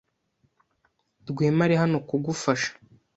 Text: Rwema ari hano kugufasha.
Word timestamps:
Rwema 1.29 1.61
ari 1.65 1.75
hano 1.81 1.97
kugufasha. 2.07 2.71